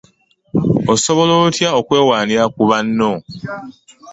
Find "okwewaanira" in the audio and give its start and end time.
1.79-2.45